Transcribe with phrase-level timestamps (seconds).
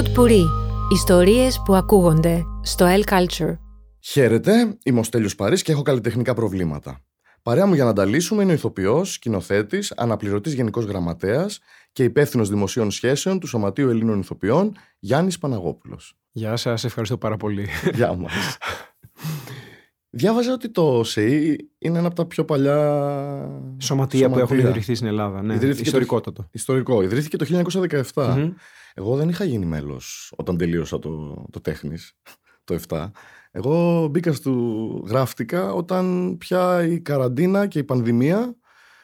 [0.00, 0.44] Pod Puri.
[0.92, 3.56] Ιστορίες που ακούγονται στο El Culture.
[4.00, 7.00] Χαίρετε, είμαι ο Στέλιος Παρής και έχω καλλιτεχνικά προβλήματα.
[7.42, 11.58] Παρέα μου για να τα λύσουμε είναι ο ηθοποιός, σκηνοθέτης, αναπληρωτής γενικός γραμματέας
[11.92, 16.16] και υπεύθυνος δημοσίων σχέσεων του Σωματείου Ελλήνων Ηθοποιών Γιάννης Παναγόπουλος.
[16.30, 17.68] Γεια σας, ευχαριστώ πάρα πολύ.
[17.94, 18.58] Γεια μας.
[20.10, 23.00] Διάβαζα ότι το ΣΕΙ είναι ένα από τα πιο παλιά
[23.78, 25.42] σωματεία, που έχουν ιδρυθεί στην Ελλάδα.
[25.42, 26.42] Ναι, Ιδρύθηκε ιστορικότατο.
[26.42, 26.48] Το...
[26.52, 27.02] Ιστορικό.
[27.02, 27.46] Ιδρύθηκε το
[28.14, 28.52] 1917.
[29.00, 32.12] Εγώ δεν είχα γίνει μέλος όταν τελείωσα το, το τέχνης,
[32.64, 33.10] το 7.
[33.50, 34.50] Εγώ μπήκα στο
[35.06, 38.56] γράφτηκα όταν πια η καραντίνα και η πανδημία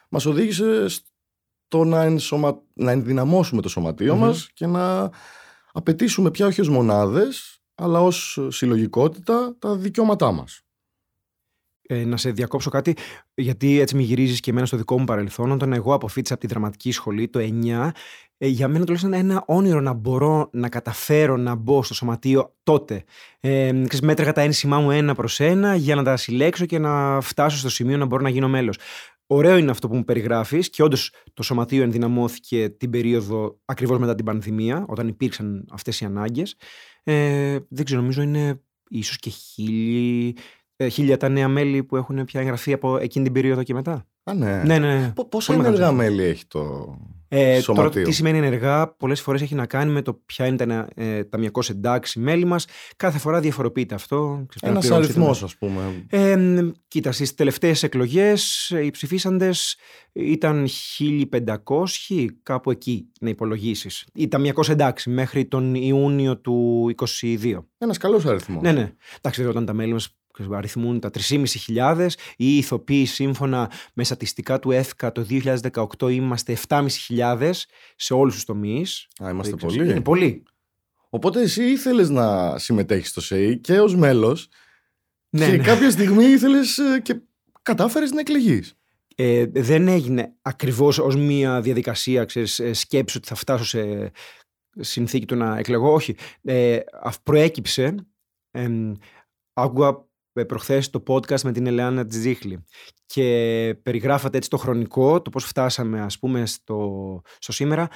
[0.09, 2.61] μας οδήγησε στο να, ενσωμα...
[2.73, 5.09] να ενδυναμώσουμε το σωματείο μας και να
[5.71, 10.66] απαιτήσουμε πια όχι ως μονάδες αλλά ως συλλογικότητα τα δικαιώματά μας.
[11.89, 12.95] Ε, να σε διακόψω κάτι,
[13.33, 15.51] γιατί έτσι με γυρίζεις και εμένα στο δικό μου παρελθόν.
[15.51, 17.91] Όταν εγώ αποφύτησα από τη δραματική σχολή το 9,
[18.37, 23.03] ε, για μένα τουλάχιστον ένα όνειρο να μπορώ να καταφέρω να μπω στο σωματείο τότε.
[23.39, 23.71] Ε,
[24.01, 27.69] μέτρεγα τα ένσημά μου ένα προς ένα για να τα συλλέξω και να φτάσω στο
[27.69, 28.77] σημείο να μπορώ να γίνω μέλος.
[29.27, 34.15] Ωραίο είναι αυτό που μου περιγράφεις και όντως το σωματείο ενδυναμώθηκε την περίοδο ακριβώς μετά
[34.15, 36.55] την πανδημία, όταν υπήρξαν αυτές οι ανάγκες.
[37.03, 40.41] Ε, δεν ξέρω, νομίζω είναι ίσως και χίλιοι ε,
[40.91, 44.05] χίλια τα νέα μέλη που έχουν πια εγγραφεί από εκείνη την περίοδο και μετά.
[44.23, 44.63] Α, ναι.
[44.65, 44.95] ναι, ναι.
[44.95, 45.13] ναι.
[45.29, 46.95] Πόσα ενεργά μέλη έχει το
[47.29, 50.55] ε, σωματείο; Τώρα, τι σημαίνει ενεργά, πολλές φορές έχει να κάνει με το ποια είναι
[50.55, 52.65] τα ε, ταμιακώ εντάξει μέλη μας.
[52.95, 54.45] Κάθε φορά διαφοροποιείται αυτό.
[54.61, 56.05] Ένας αριθμός, ας πούμε.
[56.09, 56.37] Ε,
[56.87, 59.77] κοίτα, στις τελευταίες εκλογές οι ψηφίσαντες
[60.11, 60.67] ήταν
[60.99, 64.07] 1500, κάπου εκεί να υπολογίσεις.
[64.13, 67.65] Ή ταμιακώ εντάξει μέχρι τον Ιούνιο του 2022.
[67.77, 68.61] Ένας καλός αριθμός.
[68.61, 68.93] Ναι, ναι.
[69.17, 70.16] Εντάξει, όταν τα μέλη μας
[70.51, 71.11] αριθμούν τα
[71.75, 75.25] 3.500 ή ηθοποιοί σύμφωνα με στατιστικά του ΕΦΚΑ το
[75.99, 77.51] 2018 είμαστε 7.500
[77.95, 79.07] σε όλους τους τομείς.
[79.23, 79.89] Α, είμαστε πολλοί.
[79.89, 80.43] Είναι πολύ.
[81.09, 84.49] Οπότε εσύ ήθελες να συμμετέχεις στο ΣΕΙ και ως μέλος
[85.29, 85.63] ναι, και ναι.
[85.63, 87.21] κάποια στιγμή ήθελες ε, και
[87.61, 88.73] κατάφερες να εκλεγείς.
[89.15, 94.11] Ε, δεν έγινε ακριβώς ως μια διαδικασία ξέρεις, ε, σκέψη ότι θα φτάσω σε
[94.79, 95.93] συνθήκη του να εκλεγώ.
[95.93, 96.15] Όχι.
[96.43, 96.79] Ε,
[97.23, 97.95] προέκυψε
[98.51, 98.67] ε,
[99.53, 99.93] άκουγα ε,
[100.45, 102.65] προχθές το podcast με την Ελεάνα Τζίχλη
[103.05, 107.87] και περιγράφατε έτσι το χρονικό, το πώς φτάσαμε ας πούμε στο, στο σήμερα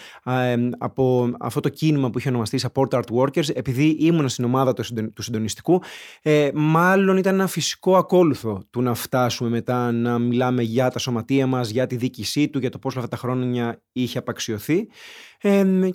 [0.77, 4.73] από αυτό το κίνημα που είχε ονομαστεί Support Art Workers επειδή ήμουν στην ομάδα
[5.13, 5.81] του συντονιστικού
[6.21, 11.47] ε, μάλλον ήταν ένα φυσικό ακόλουθο του να φτάσουμε μετά να μιλάμε για τα σωματεία
[11.47, 14.87] μας, για τη δίκησή του, για το πώς αυτά τα χρόνια είχε απαξιωθεί.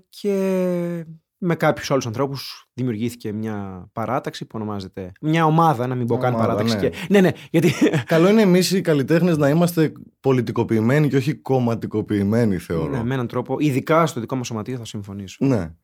[0.08, 1.04] Και
[1.38, 5.12] με κάποιους άλλους ανθρώπους δημιουργήθηκε μια παράταξη που ονομάζεται.
[5.20, 6.76] Μια ομάδα, να μην πω καν παράταξη.
[6.76, 6.88] Ναι.
[6.88, 6.96] Και...
[7.08, 7.72] ναι, ναι, γιατί.
[8.04, 12.90] Καλό είναι εμείς οι καλλιτέχνες να είμαστε πολιτικοποιημένοι και όχι κομματικοποιημένοι, θεωρώ.
[12.90, 15.46] Ναι, με έναν τρόπο, ειδικά στο δικό μας σωματείο θα συμφωνήσω.
[15.46, 15.74] Ναι.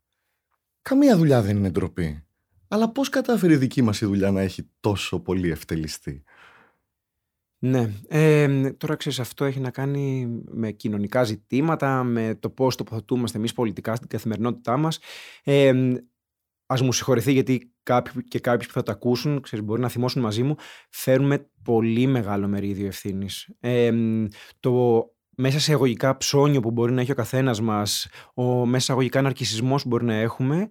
[0.82, 2.24] Καμία δουλειά δεν είναι ντροπή.
[2.68, 6.22] Αλλά πώς κατάφερε η δική μας η δουλειά να έχει τόσο πολύ ευτελιστεί;
[7.64, 7.92] Ναι.
[8.08, 13.52] Ε, τώρα ξέρεις, αυτό έχει να κάνει με κοινωνικά ζητήματα, με το πώς τοποθετούμαστε εμείς
[13.52, 14.98] πολιτικά στην καθημερινότητά μας.
[15.44, 15.72] Ε,
[16.66, 20.22] Α μου συγχωρεθεί γιατί κάποιοι και κάποιοι που θα τα ακούσουν, ξέρεις, μπορεί να θυμώσουν
[20.22, 20.54] μαζί μου,
[20.90, 23.48] φέρουμε πολύ μεγάλο μερίδιο ευθύνης.
[23.60, 23.92] Ε,
[24.60, 25.04] το
[25.36, 29.22] μέσα σε εγωγικά ψώνιο που μπορεί να έχει ο καθένας μας, ο μέσα σε εγωγικά
[29.22, 30.68] ναρκισισμός που μπορεί να έχουμε,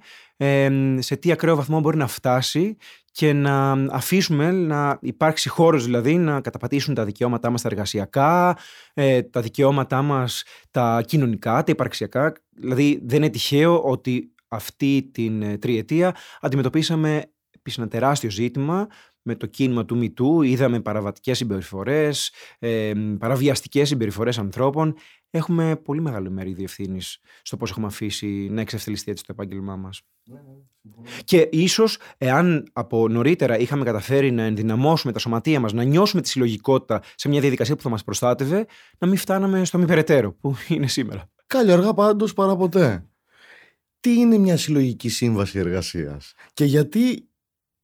[1.00, 2.76] σε τι ακραίο βαθμό μπορεί να φτάσει
[3.12, 8.58] και να αφήσουμε να υπάρξει χώρος δηλαδή να καταπατήσουν τα δικαιώματά μας τα εργασιακά,
[8.94, 12.34] ε, τα δικαιώματά μας τα κοινωνικά, τα υπαρξιακά.
[12.50, 18.88] Δηλαδή δεν είναι τυχαίο ότι αυτή την ε, τριετία αντιμετωπίσαμε επίσης ένα τεράστιο ζήτημα
[19.22, 24.96] με το κίνημα του MeToo, είδαμε παραβατικές συμπεριφορές, ε, παραβιαστικές συμπεριφορές ανθρώπων.
[25.34, 30.02] Έχουμε πολύ μεγάλο μερίδιο ευθύνης στο πώς έχουμε αφήσει να εξευθελιστεί έτσι το επάγγελμά μας.
[30.24, 35.84] Ναι, ναι, και ίσως, εάν από νωρίτερα είχαμε καταφέρει να ενδυναμώσουμε τα σωματεία μας, να
[35.84, 38.66] νιώσουμε τη συλλογικότητα σε μια διαδικασία που θα μας προστάτευε,
[38.98, 41.30] να μην φτάναμε στο μη περαιτέρω που είναι σήμερα.
[41.48, 43.06] Καλή αργά πάντως παρά ποτέ.
[44.00, 47.30] Τι είναι μια συλλογική σύμβαση εργασίας και γιατί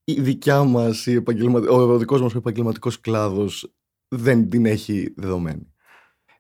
[0.04, 1.24] η δικιά μας, η
[1.70, 3.74] ο δικός μας ο επαγγελματικός κλάδος
[4.08, 5.74] δεν την έχει δεδομένη;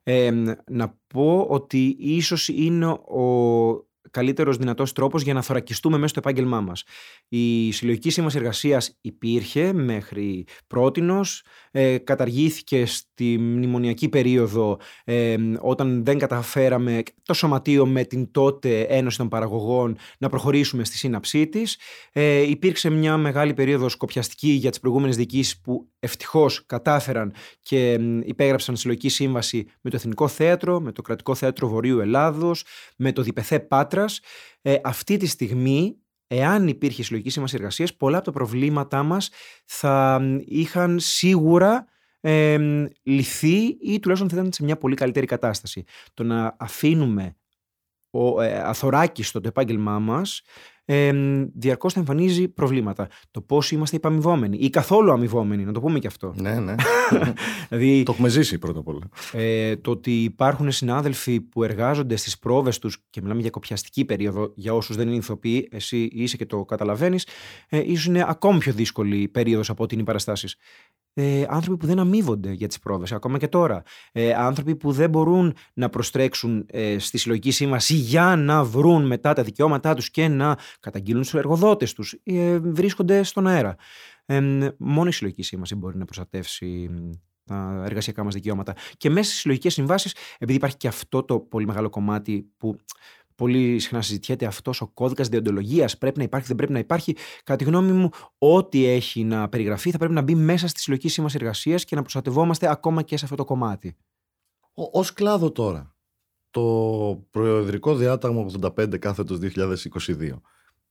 [0.09, 0.31] Ε,
[0.67, 6.61] να πω ότι ίσως είναι ο καλύτερος δυνατός τρόπος για να θωρακιστούμε μέσα στο επάγγελμά
[6.61, 6.83] μας.
[7.27, 11.43] Η συλλογική σύμβαση εργασία υπήρχε μέχρι πρότινος.
[11.71, 19.17] Ε, καταργήθηκε στη μνημονιακή περίοδο ε, όταν δεν καταφέραμε το σωματείο με την τότε Ένωση
[19.17, 21.79] των Παραγωγών να προχωρήσουμε στη σύναψή της.
[22.11, 28.75] Ε, υπήρξε μια μεγάλη περίοδος σκοπιαστική για τις προηγούμενες διοικήσεις που ευτυχώς κατάφεραν και υπέγραψαν
[28.75, 32.65] συλλογική σύμβαση με το Εθνικό Θέατρο, με το Κρατικό Θέατρο Βορείου Ελλάδος,
[32.97, 33.96] με το Διπεθέ Πάτρας.
[34.61, 35.97] Ε, αυτή τη στιγμή
[36.27, 39.29] εάν υπήρχε συλλογική σύμβαση εργασίας, πολλά από τα προβλήματά μας
[39.65, 41.85] θα είχαν σίγουρα
[42.19, 42.57] ε,
[43.03, 45.83] λυθεί ή τουλάχιστον θα ήταν σε μια πολύ καλύτερη κατάσταση.
[46.13, 47.35] Το να αφήνουμε
[48.09, 50.41] ο, ε, αθωράκιστο το επάγγελμά μας
[50.89, 51.11] ε,
[51.53, 53.07] διαρκώς θα εμφανίζει προβλήματα.
[53.31, 56.33] Το πώς είμαστε υπαμοιβόμενοι ή καθόλου αμοιβόμενοι, να το πούμε και αυτό.
[56.37, 56.75] Ναι, ναι.
[57.69, 59.09] δηλαδή, το έχουμε ζήσει πρώτα απ' όλα.
[59.31, 64.51] Ε, το ότι υπάρχουν συνάδελφοι που εργάζονται στις πρόβες τους και μιλάμε για κοπιαστική περίοδο
[64.55, 67.27] για όσους δεν είναι ηθοποιοί, εσύ είσαι και το καταλαβαίνεις,
[67.69, 70.03] ε, ίσως είναι ακόμη πιο δύσκολη περίοδος από την οι
[71.19, 73.81] ε, άνθρωποι που δεν αμείβονται για τις πρόβες, ακόμα και τώρα.
[74.11, 79.33] Ε, άνθρωποι που δεν μπορούν να προστρέξουν ε, στη συλλογική σύμβαση για να βρουν μετά
[79.33, 82.19] τα δικαιώματά τους και να καταγγείλουν στους εργοδότες τους.
[82.23, 83.75] Ε, βρίσκονται στον αέρα.
[84.25, 84.41] Ε,
[84.77, 86.89] μόνο η συλλογική σύμβαση μπορεί να προστατεύσει
[87.45, 88.73] τα εργασιακά μας δικαιώματα.
[88.97, 92.77] Και μέσα στις συλλογικές συμβάσεις, επειδή υπάρχει και αυτό το πολύ μεγάλο κομμάτι που
[93.37, 95.97] πολύ συχνά συζητιέται αυτός ο κώδικας διοντολογίας.
[95.97, 97.15] Πρέπει να υπάρχει, δεν πρέπει να υπάρχει.
[97.43, 101.09] Κατά τη γνώμη μου, ό,τι έχει να περιγραφεί θα πρέπει να μπει μέσα στη συλλογική
[101.09, 103.95] σύμβαση εργασίας και να προστατευόμαστε ακόμα και σε αυτό το κομμάτι.
[104.73, 105.95] Ω κλάδο τώρα,
[106.49, 106.63] το
[107.31, 108.45] Προεδρικό Διάταγμα
[108.77, 110.41] 85 κάθετος 2022,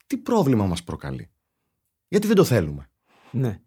[0.07, 1.31] τι πρόβλημα μας προκαλεί;
[2.09, 2.91] Γιατί δεν το θέλουμε;
[3.31, 3.61] Ναι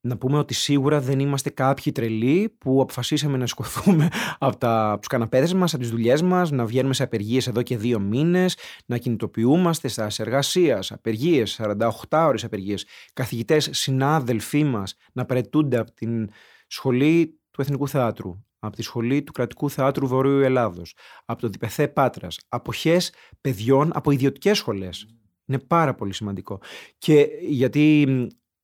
[0.00, 4.08] να πούμε ότι σίγουρα δεν είμαστε κάποιοι τρελοί που αποφασίσαμε να σκοθούμε
[4.38, 7.76] από τα, τους καναπέδες μας, από τις δουλειές μας, να βγαίνουμε σε απεργίες εδώ και
[7.76, 8.56] δύο μήνες,
[8.86, 16.28] να κινητοποιούμαστε στα εργασία, απεργίες, 48 ώρες απεργίες, καθηγητές, συνάδελφοί μας να παρετούνται από την
[16.66, 20.94] σχολή του Εθνικού Θεάτρου, από τη σχολή του Κρατικού Θεάτρου Βορείου Ελλάδος,
[21.24, 25.06] από το Διπεθέ Πάτρας, αποχές παιδιών από ιδιωτικές σχολές.
[25.46, 26.60] Είναι πάρα πολύ σημαντικό.
[26.98, 28.06] Και γιατί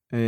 [0.08, 0.18] ε,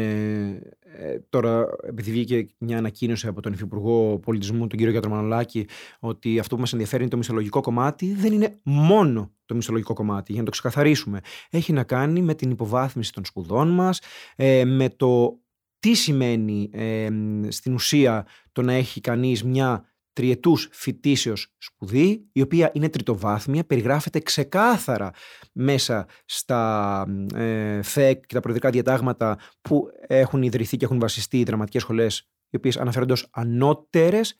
[0.80, 5.66] ε, τώρα, επειδή βγήκε μια ανακοίνωση από τον Υφυπουργό Πολιτισμού, τον κύριο Γιατρο Μανολάκη,
[6.00, 10.30] ότι αυτό που μας ενδιαφέρει είναι το μισολογικό κομμάτι, δεν είναι μόνο το μισολογικό κομμάτι,
[10.32, 11.20] για να το ξεκαθαρίσουμε.
[11.50, 14.00] Έχει να κάνει με την υποβάθμιση των σπουδών μας,
[14.36, 15.40] ε, με το
[15.78, 17.08] τι σημαίνει ε,
[17.48, 19.84] στην ουσία το να έχει κανείς μια
[20.18, 25.10] τριετούς φοιτήσεως σπουδή, η οποία είναι τριτοβάθμια, περιγράφεται ξεκάθαρα
[25.52, 27.04] μέσα στα
[27.34, 32.28] ε, ΦΕΚ και τα προεδρικά διατάγματα που έχουν ιδρυθεί και έχουν βασιστεί οι δραματικές σχολές,
[32.48, 34.38] οι οποίες αναφέρονται ως ανώτερες.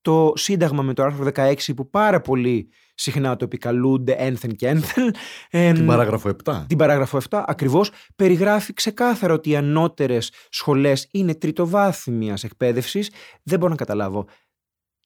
[0.00, 5.14] Το Σύνταγμα με το άρθρο 16 που πάρα πολύ συχνά το επικαλούνται ένθεν και ένθεν.
[5.74, 6.64] την παράγραφο 7.
[6.66, 13.10] Την παράγραφο 7 ακριβώς περιγράφει ξεκάθαρα ότι οι ανώτερες σχολές είναι τριτοβάθμιας εκπαίδευσης.
[13.42, 14.26] Δεν μπορώ να καταλάβω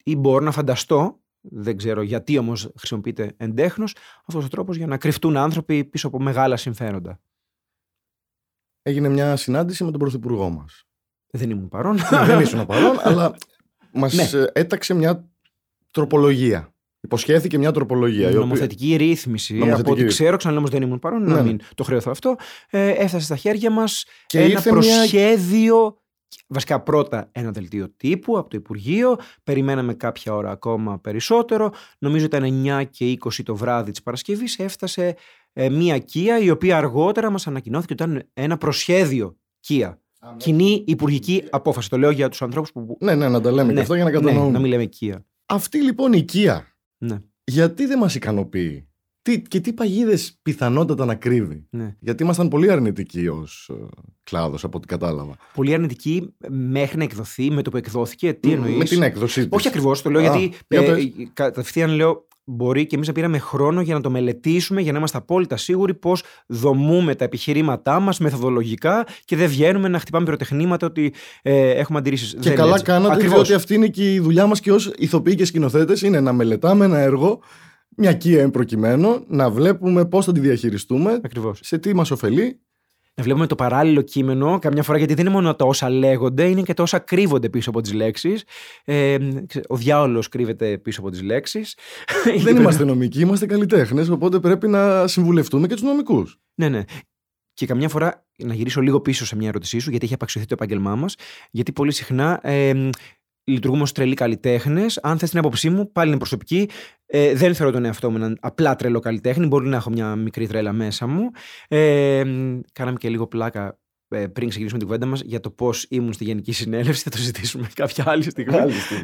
[0.04, 4.98] ή μπορώ να φανταστώ, δεν ξέρω γιατί όμως χρησιμοποιείται εντέχνος, αυτός ο τρόπος για να
[4.98, 7.20] κρυφτούν άνθρωποι πίσω από μεγάλα συμφέροντα.
[8.82, 10.84] Έγινε μια συνάντηση με τον Πρωθυπουργό μας.
[11.30, 11.94] Δεν ήμουν παρόν.
[11.94, 13.34] Ναι, δεν ήσουν παρόν, αλλά
[13.92, 14.44] μας ναι.
[14.52, 15.30] έταξε μια
[15.90, 16.74] τροπολογία.
[17.00, 18.30] Υποσχέθηκε μια τροπολογία.
[18.30, 19.06] Νομοθετική οποία...
[19.06, 19.54] ρύθμιση.
[19.54, 19.90] Νομοθετική...
[19.90, 21.34] Από ό,τι ξέρω, ξαναλέω όμως δεν ήμουν παρόν, ναι.
[21.34, 22.36] να μην το χρεωθώ αυτό.
[22.70, 25.96] Ε, έφτασε στα χέρια μας ένα προσχέδιο
[26.46, 32.64] Βασικά πρώτα ένα δελτίο τύπου από το Υπουργείο, περιμέναμε κάποια ώρα ακόμα περισσότερο, νομίζω ήταν
[32.66, 35.16] 9 και 20 το βράδυ της Παρασκευής, έφτασε
[35.52, 40.00] ε, μία Κία η οποία αργότερα μας ανακοινώθηκε ότι ήταν ένα προσχέδιο Κία.
[40.20, 40.36] Ναι.
[40.36, 41.90] Κοινή υπουργική απόφαση.
[41.90, 42.96] Το λέω για τους ανθρώπους που...
[43.00, 44.46] Ναι, ναι, να τα λέμε ναι, και αυτό για να κατανοούμε.
[44.46, 45.26] Ναι, να μην λέμε Κία.
[45.46, 46.66] Αυτή λοιπόν η Κία,
[46.98, 47.18] ναι.
[47.44, 48.89] γιατί δεν μας ικανοποιεί;
[49.22, 51.66] Τι, και τι παγίδες πιθανότατα να κρύβει.
[51.70, 51.96] Ναι.
[51.98, 53.86] Γιατί ήμασταν πολύ αρνητικοί ως ε,
[54.22, 55.36] κλάδος, από ό,τι κατάλαβα.
[55.54, 58.32] Πολύ αρνητικοί μέχρι να εκδοθεί, με το που εκδόθηκε.
[58.32, 59.46] Τι εννοείς; Με την έκδοση.
[59.50, 60.52] Όχι ακριβώς, το λέω γιατί.
[60.68, 60.96] Ε,
[61.32, 65.18] κατευθείαν λέω, μπορεί και εμείς να πήραμε χρόνο για να το μελετήσουμε, για να είμαστε
[65.18, 71.14] απόλυτα σίγουροι πώς δομούμε τα επιχειρήματά μας μεθοδολογικά και δεν βγαίνουμε να χτυπάμε πυροτεχνήματα ότι
[71.42, 72.36] ε, έχουμε αντιρρήσεις.
[72.40, 72.84] Και καλά έτσι.
[72.84, 73.34] κάνατε, Ακριβώς.
[73.34, 76.84] διότι αυτή είναι και η δουλειά μας και ως ηθοποιοί και σκηνοθέτες, είναι να μελετάμε
[76.84, 77.40] ένα έργο
[77.96, 81.58] μια Kia προκειμένου, να βλέπουμε πώς θα τη διαχειριστούμε, Ακριβώς.
[81.62, 82.60] σε τι μας ωφελεί.
[83.14, 86.62] Να βλέπουμε το παράλληλο κείμενο καμιά φορά, γιατί δεν είναι μόνο τα όσα λέγονται, είναι
[86.62, 88.44] και τα όσα κρύβονται πίσω από τις λέξεις.
[88.84, 89.16] Ε,
[89.68, 91.76] ο διάολος κρύβεται πίσω από τις λέξεις.
[92.44, 96.38] δεν είμαστε νομικοί, είμαστε καλλιτέχνες, οπότε πρέπει να συμβουλευτούμε και τους νομικούς.
[96.54, 96.84] Ναι, ναι.
[97.52, 100.54] Και καμιά φορά, να γυρίσω λίγο πίσω σε μια ερώτησή σου, γιατί έχει απαξιωθεί το
[100.54, 101.14] επάγγελμά μας,
[101.50, 102.88] γιατί πολύ συχνά ε,
[103.44, 104.98] λειτουργούμε ως τρελοί καλλιτέχνες.
[105.02, 106.68] Αν θες την άποψή μου, πάλι είναι προσωπική.
[107.06, 109.46] Ε, δεν θεωρώ τον εαυτό μου έναν απλά τρελό καλλιτέχνη.
[109.46, 111.30] Μπορεί να έχω μια μικρή τρέλα μέσα μου.
[111.68, 112.22] Ε,
[112.72, 113.78] κάναμε και λίγο πλάκα
[114.08, 117.02] ε, πριν ξεκινήσουμε την κουβέντα μας για το πώς ήμουν στη Γενική Συνέλευση.
[117.04, 118.54] Θα το συζητήσουμε κάποια άλλη στιγμή.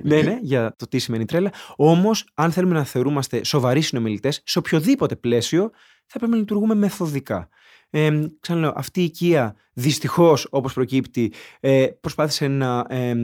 [0.02, 1.52] ναι, ναι, για το τι σημαίνει τρέλα.
[1.76, 5.71] Όμως, αν θέλουμε να θεωρούμαστε σοβαροί συνομιλητές, σε οποιοδήποτε πλαίσιο,
[6.07, 7.49] θα πρέπει να λειτουργούμε μεθοδικά.
[7.90, 13.14] Ε, ξαναλέω, αυτή η οικία δυστυχώς, όπως προκύπτει, ε, προσπάθησε να ε,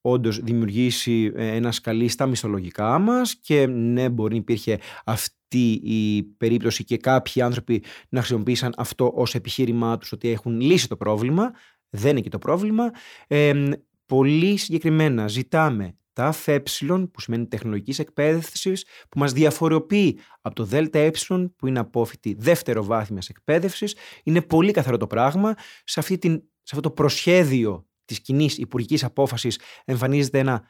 [0.00, 6.22] όντως δημιουργήσει ε, ένα σκαλί στα μισθολογικά μας και ναι μπορεί να υπήρχε αυτή η
[6.22, 11.50] περίπτωση και κάποιοι άνθρωποι να χρησιμοποίησαν αυτό ως επιχείρημά τους ότι έχουν λύσει το πρόβλημα.
[11.90, 12.90] Δεν είναι και το πρόβλημα.
[13.26, 13.70] Ε,
[14.06, 16.60] πολύ συγκεκριμένα ζητάμε τα ΦΕ
[17.12, 21.10] που σημαίνει τεχνολογικής εκπαίδευσης, που μας διαφοροποιεί από το ΔΕΛΤΑ
[21.56, 23.96] που είναι απόφοιτη δεύτερο βάθμια εκπαίδευσης.
[24.22, 25.54] Είναι πολύ καθαρό το πράγμα.
[25.84, 30.62] Σε, αυτή την, σε αυτό το προσχέδιο της κοινής υπουργικής απόφασης εμφανίζεται ένα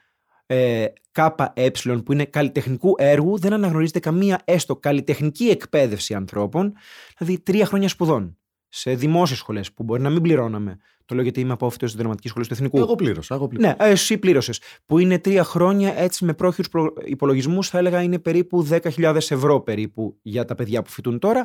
[0.46, 1.70] ε, ΚΕ
[2.04, 6.72] που είναι καλλιτεχνικού έργου, δεν αναγνωρίζεται καμία έστω καλλιτεχνική εκπαίδευση ανθρώπων,
[7.18, 8.36] δηλαδή τρία χρόνια σπουδών
[8.68, 10.78] σε δημόσιες σχολές που μπορεί να μην πληρώναμε.
[11.04, 12.78] Το λέω γιατί είμαι απόφυτο της Δραματική Σχολής του Εθνικού.
[12.78, 13.34] Εγώ πλήρωσα.
[13.34, 14.60] Εγώ Ναι, εσύ πλήρωσες.
[14.86, 16.70] Που είναι τρία χρόνια έτσι με πρόχειρους
[17.04, 21.44] υπολογισμούς, θα έλεγα είναι περίπου 10.000 ευρώ περίπου για τα παιδιά που φοιτούν τώρα.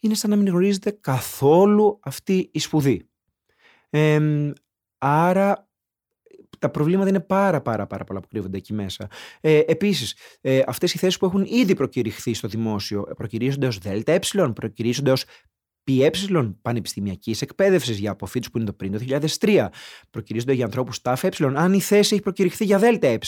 [0.00, 3.08] Είναι σαν να μην γνωρίζετε καθόλου αυτή η σπουδή.
[3.90, 4.18] Ε,
[4.98, 5.68] άρα
[6.58, 9.08] τα προβλήματα είναι πάρα πάρα πάρα πολλά που κρύβονται εκεί μέσα.
[9.40, 14.18] Ε, Επίσης, ε, αυτές οι θέσεις που έχουν ήδη προκηρυχθεί στο δημόσιο προκυρίζονται ω ΔΕΛΤΑ,
[14.54, 15.16] προκυρίζονται ω
[15.84, 16.10] ΠΕ
[16.62, 18.98] πανεπιστημιακής εκπαίδευσης για αποφύτους που είναι το πριν το
[19.38, 19.68] 2003.
[20.10, 23.18] Προκυρίζονται για ανθρώπους ΤΑΦ ε, αν η θέση έχει προκηρυχθεί για ΔΕΛΤΑ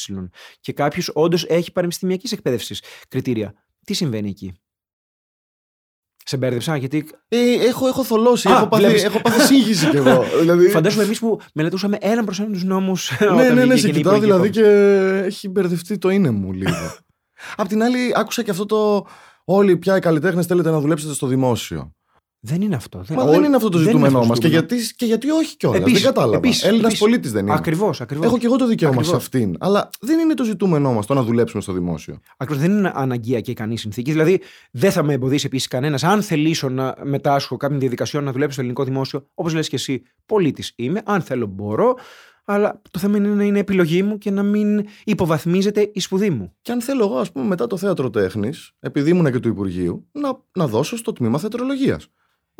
[0.61, 3.55] και κάποιος όντως έχει πανεπιστημιακής εκπαίδευσης κριτήρια.
[3.85, 4.53] Τι συμβαίνει εκεί;
[6.31, 7.09] Σε μπέρδεψα, γιατί.
[7.29, 10.25] Ε, έχω, έχω θολώσει, Α, έχω, πάθει, έχω πάθει σύγχυση κι εγώ.
[10.41, 10.69] δηλαδή...
[10.69, 13.11] Φαντάζομαι εμείς που μελετούσαμε έναν προς έναν τους νόμους.
[13.37, 14.65] ναι, ναι, ναι, σε κοιτάω δηλαδή και
[15.25, 16.97] έχει μπερδευτεί το είναι μου λίγο.
[17.57, 19.07] Απ' την άλλη, άκουσα και αυτό το.
[19.45, 21.93] Όλοι πια οι καλλιτέχνες θέλετε να δουλέψετε στο δημόσιο.
[22.43, 23.03] Δεν είναι αυτό.
[23.09, 24.39] Μα δεν, είναι αυτό το ζητούμενό μας.
[24.39, 25.93] Και γιατί, και γιατί όχι κιόλας.
[25.93, 26.49] Δεν κατάλαβα.
[26.63, 27.55] Έλληνας πολίτης δεν είναι.
[27.55, 28.01] Ακριβώς.
[28.01, 28.27] Ακριβώς.
[28.27, 29.57] Έχω και εγώ το δικαίωμα σε αυτήν.
[29.59, 32.19] Αλλά δεν είναι το ζητούμενό μας το να δουλέψουμε στο δημόσιο.
[32.37, 32.65] Ακριβώς.
[32.65, 34.11] Δεν είναι αναγκαία και ικανή συνθήκη.
[34.11, 38.53] Δηλαδή, δεν θα με εμποδίσει επίσης κανένας, αν θελήσω να μετάσχω κάποια διαδικασία να δουλέψω
[38.53, 41.03] στο ελληνικό δημόσιο, όπως λες και εσύ, πολίτης είμαι.
[41.05, 41.95] Αν θέλω, μπορώ.
[42.45, 46.53] Αλλά το θέμα είναι να είναι επιλογή μου και να μην υποβαθμίζεται η σπουδή μου.
[46.63, 50.09] Και αν θέλω εγώ, ας πούμε, μετά το θέατρο τέχνης, επειδή ήμουν και του Υπουργείου,
[50.13, 52.09] να, να δώσω στο τμήμα θεατρολογίας.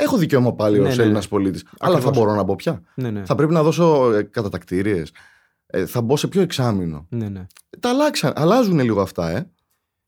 [0.01, 1.29] Έχω δικαίωμα πάλι ναι, ως ναι, Έλληνας ναι.
[1.29, 1.65] πολίτης.
[1.79, 2.83] Αλλά θα μπορώ να μπω πια.
[2.95, 3.25] Ναι, ναι.
[3.25, 5.13] Θα πρέπει να δώσω ε, κατατακτήριες.
[5.67, 7.07] Ε, θα μπω σε πιο εξάμεινο.
[7.09, 7.47] Ναι, ναι.
[7.81, 8.33] Τα αλλάξαν.
[8.37, 9.51] Αλλάζουν λίγο αυτά, ε.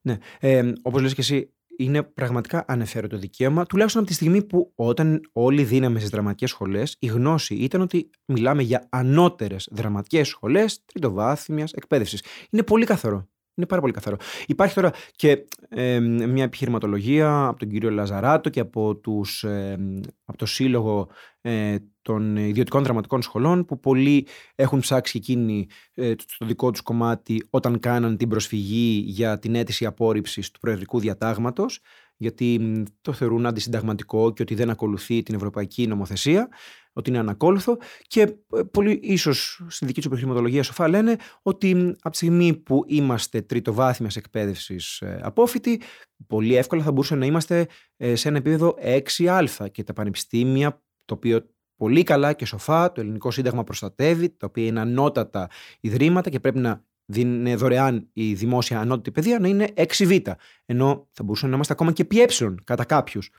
[0.01, 0.19] Ναι.
[0.41, 5.21] Ε, Όπως λες και εσύ, είναι πραγματικά ανεφέρετο δικαίωμα, τουλάχιστον από τη στιγμή που όταν
[5.33, 11.69] όλοι δίναμε στις δραματικές σχολές, η γνώση ήταν ότι μιλάμε για ανώτερες δραματικές σχολές τριτοβάθμια
[11.73, 12.23] εκπαίδευσης.
[12.51, 13.29] Είναι πολύ καθαρό.
[13.55, 14.17] Είναι πάρα πολύ καθαρό.
[14.47, 19.79] Υπάρχει τώρα και ε, μια επιχειρηματολογία από τον κύριο Λαζαράτο και από, τους, ε,
[20.25, 21.09] από το Σύλλογο
[21.41, 27.47] ε, των Ιδιωτικών Δραματικών Σχολών που πολλοί έχουν ψάξει εκείνοι ε, στο δικό τους κομμάτι
[27.51, 31.81] όταν κάναν την προσφυγή για την αίτηση απόρριψης του προεδρικού διατάγματος
[32.17, 36.49] γιατί το θεωρούν αντισυνταγματικό και ότι δεν ακολουθεί την ευρωπαϊκή νομοθεσία
[36.93, 42.11] ότι είναι ανακόλουθο και ε, πολύ ίσως στη δική του επιχειρηματολογία σοφά λένε ότι από
[42.11, 45.81] τη στιγμή που είμαστε τριτοβάθμιας εκπαίδευσης ε, απόφοιτοι
[46.27, 48.77] πολύ εύκολα θα μπορούσαμε να είμαστε ε, σε ένα επίπεδο
[49.19, 51.47] 6α και τα πανεπιστήμια το οποίο
[51.77, 55.49] πολύ καλά και σοφά το ελληνικό σύνταγμα προστατεύει τα οποία είναι ανώτατα
[55.81, 60.33] ιδρύματα και πρέπει να δίνει δωρεάν η δημόσια ανώτατη παιδεία να είναι 6β
[60.67, 62.25] ενώ θα μπορούσαμε να είμαστε ακόμα και πι
[62.65, 63.31] κατά κάποιους.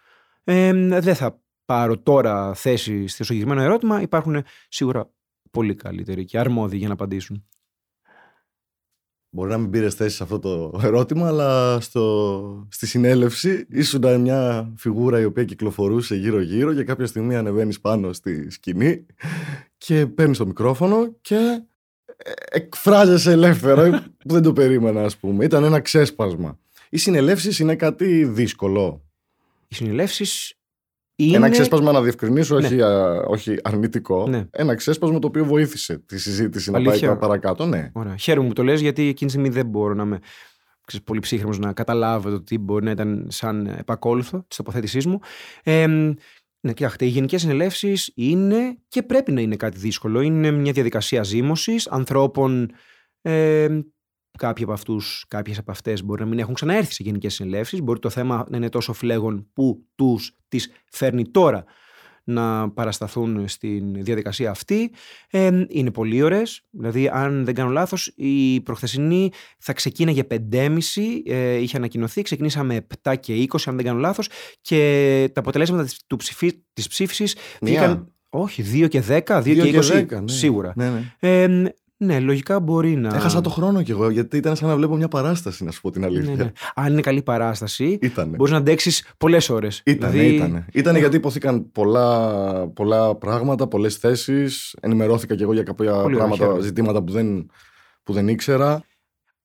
[0.43, 5.11] Ε, δεν θα πάρω τώρα θέση στο συγκεκριμένο ερώτημα, υπάρχουν σίγουρα
[5.51, 7.45] πολύ καλύτεροι και αρμόδιοι για να απαντήσουν.
[9.35, 14.71] Μπορεί να μην πήρες θέση σε αυτό το ερώτημα, αλλά στο, στη συνέλευση ήσουν μια
[14.77, 19.05] φιγούρα η οποία κυκλοφορούσε γύρω-γύρω και κάποια στιγμή ανεβαίνεις πάνω στη σκηνή
[19.77, 21.63] και παίρνεις το μικρόφωνο και
[22.15, 25.45] ε, εκφράζεσαι ελεύθερα που δεν το περίμενα ας πούμε.
[25.45, 26.59] Ήταν ένα ξέσπασμα.
[26.89, 29.03] Οι συνελεύσεις είναι κάτι δύσκολο.
[29.67, 30.57] Οι συνελεύσεις
[31.27, 31.37] είναι...
[31.37, 32.85] Ένα ξέσπασμα να διευκρινίσω, όχι, ναι.
[33.27, 34.27] όχι αρνητικό.
[34.27, 34.45] Ναι.
[34.51, 37.07] Ένα ξέσπασμα το οποίο βοήθησε τη συζήτηση Αλήθεια.
[37.07, 37.65] να πάει παρακάτω.
[37.65, 37.89] Ναι.
[37.93, 38.15] Ωραία.
[38.17, 40.19] Χαίρομαι που το λες γιατί εκείνη τη στιγμή δεν μπορώ να είμαι
[40.85, 45.19] ξέρεις, πολύ ψύχρεμος να καταλάβω το τι μπορεί να ήταν σαν επακόλουθο της τοποθέτησής μου.
[45.63, 45.87] Ε,
[46.65, 50.21] ναι, κοιτάξτε, οι γενικές συνελεύσεις είναι και πρέπει να είναι κάτι δύσκολο.
[50.21, 52.71] Είναι μια διαδικασία ζήμωση ανθρώπων
[53.21, 53.67] ε,
[54.37, 57.99] Κάποιοι από αυτούς, κάποιες από αυτές μπορεί να μην έχουν ξαναέρθει σε γενικές συνελεύσεις, μπορεί
[57.99, 61.63] το θέμα να είναι τόσο φλέγον που τους τις φέρνει τώρα
[62.23, 64.91] να παρασταθούν στην διαδικασία αυτή.
[65.29, 71.55] Ε, είναι πολύ ωραίες, δηλαδή αν δεν κάνω λάθος η προχθεσινή θα ξεκίναγε 5,5, ε,
[71.55, 74.29] είχε ανακοινωθεί, ξεκινήσαμε 7 και 20 αν δεν κάνω λάθος
[74.61, 79.63] και τα αποτελέσματα της, του ψηφί, της ψήφισης βγήκαν όχι, 2 και 10, 2, 2
[79.63, 80.31] και 20, 10, ναι.
[80.31, 80.73] σίγουρα.
[80.75, 81.03] Ναι, ναι.
[81.19, 81.73] Ε,
[82.05, 83.15] ναι, λογικά μπορεί να.
[83.15, 85.91] Έχασα το χρόνο κι εγώ, γιατί ήταν σαν να βλέπω μια παράσταση, να σου πω
[85.91, 86.35] την αλήθεια.
[86.35, 86.51] Ναι, ναι.
[86.75, 89.81] Αν είναι καλή παράσταση, μπορείς να αντέξεις πολλές ώρες.
[89.85, 90.35] Ήταν, δηλαδή...
[90.35, 90.65] ήτανε.
[90.73, 94.75] Ήτανε γιατί υποθήκαν πολλά, πολλά πράγματα, πολλές θέσεις.
[94.81, 96.61] Ενημερώθηκα κι εγώ για κάποια Πολύ πράγματα, ωραία.
[96.61, 97.49] ζητήματα που δεν,
[98.03, 98.83] που δεν ήξερα.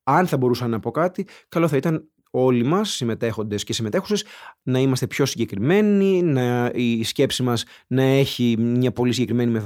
[0.03, 4.25] Αν θα μπορούσα να πω κάτι, καλό θα ήταν όλοι μας, συμμετέχοντες και συμμετέχουσες,
[4.63, 9.61] να είμαστε πιο συγκεκριμένοι, να, η σκέψη μας να έχει μια πολύ συγκεκριμένη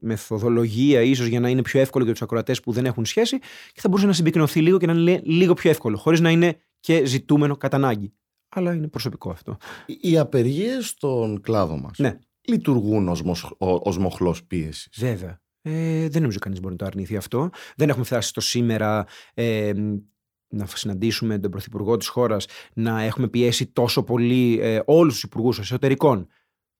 [0.00, 3.38] μεθοδολογία, ίσως για να είναι πιο εύκολο για τους ακροατές που δεν έχουν σχέση
[3.72, 6.56] και θα μπορούσε να συμπυκνωθεί λίγο και να είναι λίγο πιο εύκολο, χωρίς να είναι
[6.80, 8.12] και ζητούμενο κατά ανάγκη.
[8.48, 9.56] Αλλά είναι προσωπικό αυτό.
[9.86, 12.18] Οι απεργίες στον κλάδο μας Ναι.
[12.48, 15.40] λειτουργούν ως, μοσ- ο- ως μοχλός πίεσης; Βέβαια.
[15.62, 17.50] Ε, δεν νομίζω κανείς μπορεί να το αρνηθεί αυτό.
[17.76, 19.72] Δεν έχουμε φτάσει στο σήμερα ε,
[20.48, 25.58] να συναντήσουμε τον Πρωθυπουργό της χώρας, να έχουμε πιέσει τόσο πολύ ε, όλους τους υπουργούς
[25.58, 26.26] εσωτερικών.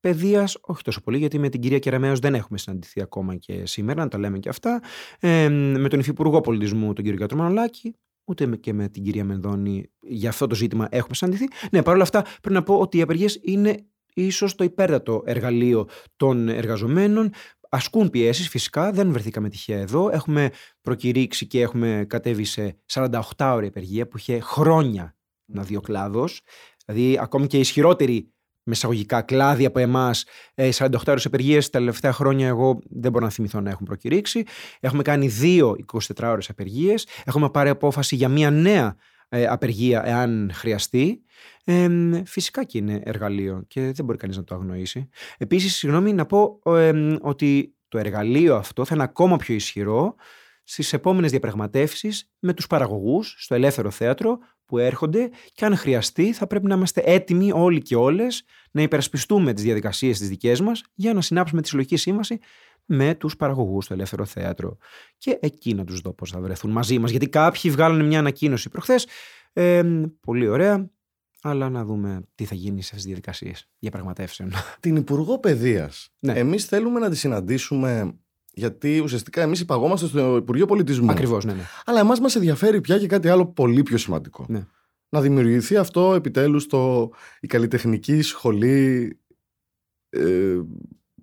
[0.01, 4.03] Παιδείας, όχι τόσο πολύ, γιατί με την κυρία Κεραμέως δεν έχουμε συναντηθεί ακόμα και σήμερα,
[4.03, 4.83] να τα λέμε και αυτά.
[5.21, 7.95] Ε, με τον Υφυπουργό Πολιτισμού, τον κύριο Γιατρό Μανολάκη,
[8.25, 11.49] ούτε με- και με την κυρία Μενδώνη για αυτό το ζήτημα έχουμε συναντηθεί.
[11.71, 16.49] Ναι, παρόλα αυτά πρέπει να πω ότι οι απεργίες είναι ίσως το υπέρτατο εργαλείο των
[16.49, 17.31] εργαζομένων.
[17.69, 20.11] Ασκούν πιέσεις, φυσικά, δεν βρεθήκαμε τυχαία εδώ.
[20.13, 20.51] Έχουμε
[20.83, 26.41] προκηρύξει και έχουμε κατέβει σε 48 ώρη απεργία που είχε χρόνια να δει ο κλάδος.
[26.87, 28.33] Δηλαδή, ακόμη και ισχυρότεροι
[28.63, 33.61] μεσαγωγικά κλάδοι από εμάς, 48 ώρες απεργίε τα τελευταία χρόνια, εγώ δεν μπορώ να θυμηθώ
[33.61, 34.43] να έχουν προκηρύξει.
[34.81, 36.95] Έχουμε κάνει δύο 24 ώρες απεργίε.
[37.25, 38.97] Έχουμε πάρει απόφαση για μια νέα ε,
[39.29, 41.23] απεργία, εάν χρειαστεί.
[41.65, 41.89] Ε,
[42.25, 45.09] φυσικά και είναι εργαλείο και δεν μπορεί κανείς να το αγνοήσει.
[45.39, 50.15] Επίσης, συγγνώμη, να πω ε, ότι το εργαλείο αυτό θα είναι ακόμα πιο ισχυρό
[50.71, 56.47] στις επόμενες διαπραγματεύσεις με τους παραγωγούς στο ελεύθερο θέατρο που έρχονται και αν χρειαστεί θα
[56.47, 61.15] πρέπει να είμαστε έτοιμοι όλοι και όλες να υπερασπιστούμε τις διαδικασίες τις δικές μας για
[61.15, 62.39] να συνάψουμε τη συλλογική σύμβαση
[62.85, 64.77] με τους παραγωγούς στο ελεύθερο θέατρο.
[65.19, 67.11] Και εκεί να τους δω πώς θα βρεθούν μαζί μας.
[67.11, 69.07] Γιατί κάποιοι βγάλανε μια ανακοίνωση προχθές.
[69.53, 69.83] Ε,
[70.21, 70.91] πολύ ωραία.
[71.43, 74.53] Αλλά να δούμε τι θα γίνει σε αυτές τις διαδικασίες διαπραγματεύσεων.
[74.81, 76.11] Την Υπουργό Παιδείας.
[76.19, 76.33] Ναι.
[76.33, 78.19] Εμείς θέλουμε να τη συναντήσουμε
[78.59, 81.11] γιατί ουσιαστικά εμείς υπαγόμαστε στο Υπουργείο Πολιτισμού.
[81.11, 81.63] Ακριβώς, ναι, ναι.
[81.85, 84.45] Αλλά εμάς μας ενδιαφέρει πια και κάτι άλλο πολύ πιο σημαντικό.
[84.49, 84.67] Ναι.
[85.09, 89.19] Να δημιουργηθεί αυτό επιτέλους το, η καλλιτεχνική σχολή
[90.09, 90.57] ε,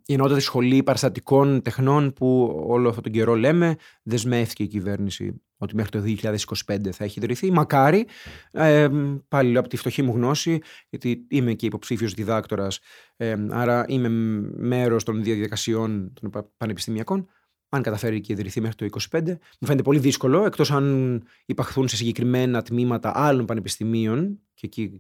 [0.06, 5.42] Η ενότητα της σχολή παραστατικών τεχνών που όλο αυτόν τον καιρό λέμε δεσμεύτηκε η κυβέρνηση
[5.58, 6.28] ότι μέχρι το
[6.66, 7.52] 2025 θα έχει ιδρυθεί.
[7.52, 8.08] Μακάρι,
[8.52, 8.88] ε,
[9.28, 10.60] πάλι από τη φτωχή μου γνώση,
[10.90, 12.80] γιατί είμαι και υποψήφιος διδάκτορας,
[13.16, 14.10] ε, άρα είμαι
[14.58, 17.28] μέρος των διαδικασιών των πα- πανεπιστημιακών.
[17.70, 19.26] Αν καταφέρει και ιδρυθεί μέχρι το 2025,
[19.60, 25.00] μου φαίνεται πολύ δύσκολο, εκτός αν υπαχθούν σε συγκεκριμένα τμήματα άλλων πανεπιστημίων και εκεί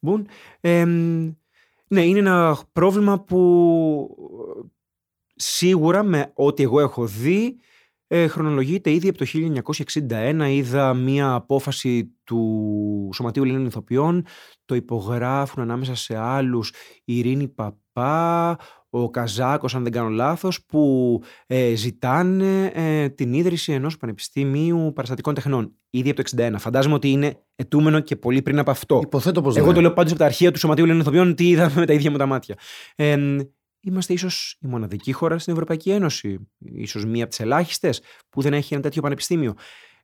[0.00, 0.28] μπουν.
[0.60, 0.84] Ε,
[1.88, 4.16] ναι, είναι ένα πρόβλημα που
[4.58, 4.66] ε,
[5.34, 7.58] σίγουρα με ό,τι εγώ έχω δει
[8.06, 9.26] ε, χρονολογείται ήδη από το
[10.08, 10.46] 1961.
[10.48, 14.26] Είδα μία απόφαση του Σωματείου Ελλήνων Ηθοποιών.
[14.64, 16.72] Το υπογράφουν ανάμεσα σε άλλους
[17.04, 17.48] η Ειρήνη
[17.94, 18.58] Παπά,
[18.90, 25.34] ο Καζάκος αν δεν κάνω λάθος, που ε, ζητάνε ε, την ίδρυση ενός πανεπιστήμιου παραστατικών
[25.34, 25.72] τεχνών.
[25.90, 26.54] Ήδη από το 1961.
[26.58, 29.00] Φαντάζομαι ότι είναι ετούμενο και πολύ πριν από αυτό.
[29.02, 29.74] υποθέτω πως Εγώ ναι.
[29.74, 32.10] το λέω πάντως από τα αρχεία του Σωματείου Ελλήνων Ηθοποιών, τι είδαμε με τα ίδια
[32.10, 32.58] μου τα μάτια.
[32.94, 33.16] Ε,
[33.80, 38.52] είμαστε ίσως η μοναδική χώρα στην Ευρωπαϊκή Ένωση, ίσως μία από τις ελάχιστες, που δεν
[38.52, 39.54] έχει ένα τέτοιο πανεπιστήμιο.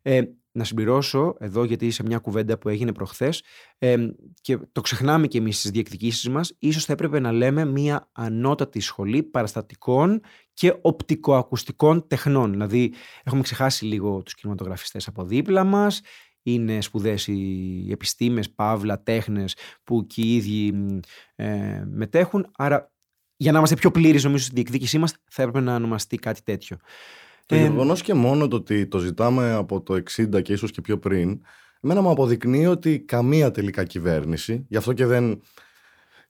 [0.03, 3.43] Ε, να συμπληρώσω εδώ, γιατί σε μια κουβέντα που έγινε προχθές
[3.79, 3.97] ε,
[4.41, 8.81] και το ξεχνάμε και εμείς στις διεκδικήσεις μας, ίσως θα έπρεπε να λέμε μια ανώτατη
[8.81, 10.21] σχολή παραστατικών
[10.55, 12.51] και οπτικοακουστικών τεχνών.
[12.51, 12.93] Δηλαδή,
[13.25, 16.01] έχουμε ξεχάσει λίγο τους κινηματογραφιστές από δίπλα μας.
[16.43, 20.91] Είναι σπουδές οι επιστήμες, παύλα, τέχνες που και οι ίδιοι
[21.35, 22.51] ε, μετέχουν.
[22.57, 22.93] Άρα
[23.37, 26.77] για να είμαστε πιο πλήρεις νομίζω στη διεκδίκησή μας θα έπρεπε να ονομαστεί κάτι τέτοιο.
[27.51, 30.81] Το Ε, γεγονός και μόνο το ότι το ζητάμε από το 60 και ίσως και
[30.81, 31.41] πιο πριν,
[31.81, 35.41] εμένα μου αποδεικνύει ότι καμία τελικά κυβέρνηση, γι' αυτό και δεν.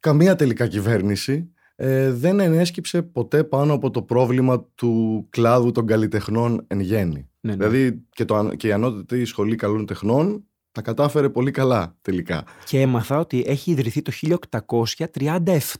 [0.00, 6.64] Καμία τελικά κυβέρνηση ε, δεν ενέσκυψε ποτέ πάνω από το πρόβλημα του κλάδου των καλλιτεχνών
[6.66, 7.28] εν γέννη.
[7.40, 7.66] ναι, ναι.
[7.66, 12.44] Δηλαδή και, το, αν- και η ανώτατη σχολή καλών τεχνών τα κατάφερε πολύ καλά τελικά.
[12.64, 14.12] Και έμαθα ότι έχει ιδρυθεί το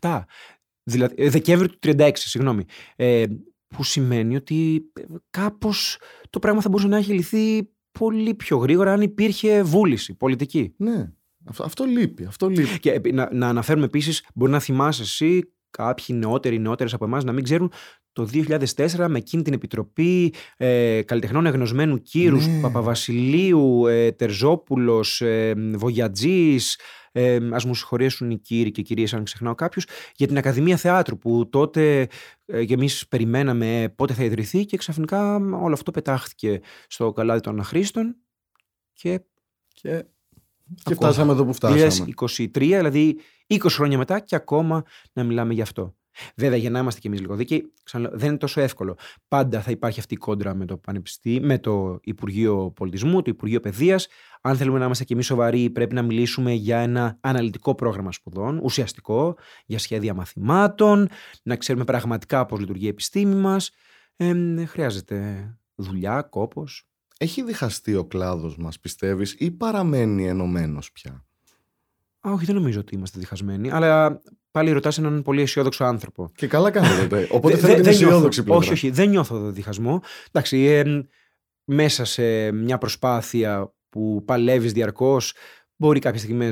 [0.01, 0.21] 1837,
[0.83, 2.65] δηλαδή ε, Δεκέμβρη του 36, συγγνώμη.
[2.97, 3.25] Ε,
[3.75, 5.99] που σημαίνει ότι ε, κάπως
[6.31, 10.75] το πράγμα θα μπορούσε να έχει λυθεί πολύ πιο γρήγορα αν υπήρχε βούληση πολιτική.
[10.77, 11.11] Ναι,
[11.45, 12.25] αυτό, αυτό λείπει.
[12.25, 12.79] Αυτό λείπει.
[12.81, 17.25] Και επί- να, να αναφέρουμε επίσης, μπορεί να θυμάσαι εσύ, κάποιοι νεότεροι, νεότερες από εμάς
[17.25, 17.73] να μην ξέρουν,
[18.13, 22.61] το 2004 με εκείνη την επιτροπή ε, καλλιτεχνών εγνωσμένου κύρους, Ναι.
[22.61, 26.79] Παπαβασιλείου, ε, Τερζόπουλος, ε, Βογιατζής.
[27.13, 31.19] Ε, Α μου συγχωρέσουν οι κύριοι και κυρίες, αν ξεχνάω κάποιους, για την Ακαδημία Θεάτρου
[31.19, 32.09] που τότε
[32.47, 37.61] ε, και εμείς περιμέναμε πότε θα ιδρυθεί και ξαφνικά όλο αυτό πετάχθηκε στο καλάδι των
[37.61, 38.17] αχρήστων
[38.93, 39.21] και
[39.75, 40.05] Και,
[40.75, 41.11] και Ακόμα.
[41.11, 42.13] φτάσαμε εδώ που φτάσαμε.
[42.17, 45.95] 2023, δηλαδή 20 χρόνια μετά και ακόμα να μιλάμε γι' αυτό.
[46.37, 48.97] Βέβαια, για να είμαστε κι εμείς λίγο δίκαιοι, δεν είναι τόσο εύκολο.
[49.29, 53.61] Πάντα θα υπάρχει αυτή η κόντρα με το Πανεπιστήμιο, με το Υπουργείο Πολιτισμού, το Υπουργείο
[53.61, 54.09] Παιδείας.
[54.41, 58.61] Αν θέλουμε να είμαστε κι εμείς σοβαροί, πρέπει να μιλήσουμε για ένα αναλυτικό πρόγραμμα σπουδών,
[58.63, 61.09] ουσιαστικό, για σχέδια μαθημάτων,
[61.43, 63.71] να ξέρουμε πραγματικά πώς λειτουργεί η επιστήμη μας.
[64.17, 66.85] Ε, χρειάζεται δουλειά, κόπος.
[67.19, 71.25] Έχει διχαστεί ο κλάδος μας, πιστεύεις, ή παραμένει ενωμένος πια;
[72.21, 73.71] Α, όχι, δεν νομίζω ότι είμαστε διχασμένοι.
[73.71, 74.21] Αλλά
[74.51, 76.31] πάλι ρωτάς έναν πολύ αισιόδοξο άνθρωπο.
[76.35, 77.29] Και καλά κάνετε.
[77.37, 78.63] Οπότε θέλω την αισιόδοξη πλευρά.
[78.63, 80.03] Όχι, όχι, δεν νιώθω διχασμό.
[80.29, 81.09] Εντάξει, ε,
[81.65, 85.35] μέσα σε μια προσπάθεια που παλεύεις διαρκώς,
[85.77, 86.49] μπορεί κάποιε στιγμέ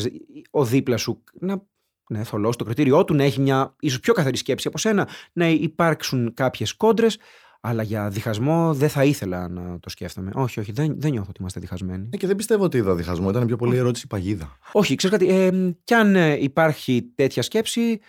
[0.51, 1.67] ο δίπλα σου να
[2.09, 5.49] ναι, θολώσει το κριτήριό του, να έχει μια ίσως πιο καθαρή σκέψη από σένα, να
[5.49, 7.19] υπάρξουν κάποιες κόντρες.
[7.61, 10.31] Αλλά για διχασμό δεν θα ήθελα να το σκέφτομαι.
[10.35, 12.09] Όχι, όχι, δεν, δεν νιώθω ότι είμαστε διχασμένοι.
[12.13, 13.31] Ε, και δεν πιστεύω ότι είδα διχασμό.
[13.31, 14.59] Ήταν πιο πολύ ερώτηση παγίδα.
[14.73, 15.33] Όχι, ξέρεις κάτι.
[15.35, 18.01] Ε, κι αν ε, υπάρχει τέτοια σκέψη,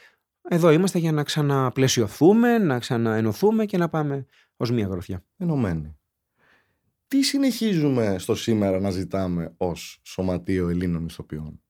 [0.50, 4.26] εδώ είμαστε για να ξαναπλαισιωθούμε, να ξαναενωθούμε και να πάμε
[4.58, 5.24] ως μία γροθιά.
[5.38, 5.98] Ενωμένοι.
[7.08, 11.62] Τι συνεχίζουμε στο σήμερα να ζητάμε ως Σωματείο Ελλήνων Ηθοποιών;